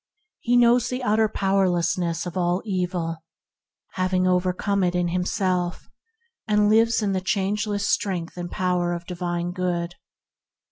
[0.39, 3.17] He knows the utter powerlessness of all evil,
[3.91, 5.91] having overcome it in himself;
[6.47, 9.93] and lives in the changeless strength and power of divine Good.